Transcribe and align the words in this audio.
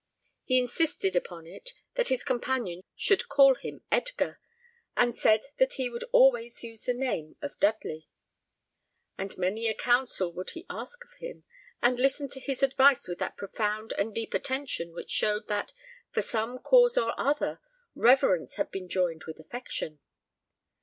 He 0.45 0.57
insisted 0.57 1.15
upon 1.15 1.45
it 1.45 1.73
that 1.93 2.07
his 2.07 2.23
companion 2.23 2.81
should 2.95 3.29
call 3.29 3.53
him 3.53 3.83
Edgar, 3.91 4.39
and 4.97 5.15
said 5.15 5.41
that 5.59 5.73
he 5.73 5.91
would 5.91 6.03
always 6.11 6.63
use 6.63 6.85
the 6.85 6.95
name 6.95 7.35
of 7.39 7.59
Dudley; 7.59 8.07
and 9.15 9.37
many 9.37 9.67
a 9.67 9.75
counsel 9.75 10.33
would 10.33 10.49
he 10.55 10.65
ask 10.71 11.05
of 11.05 11.19
him, 11.19 11.43
and 11.83 11.99
listen 11.99 12.27
to 12.29 12.39
his 12.39 12.63
advice 12.63 13.07
with 13.07 13.19
that 13.19 13.37
profound 13.37 13.93
and 13.93 14.15
deep 14.15 14.33
attention 14.33 14.91
which 14.91 15.11
showed 15.11 15.47
that, 15.49 15.71
from 16.09 16.23
some 16.23 16.57
cause 16.57 16.97
or 16.97 17.13
other, 17.15 17.59
reverence 17.93 18.55
had 18.55 18.71
been 18.71 18.89
joined 18.89 19.25
with 19.25 19.37
affection. 19.37 19.99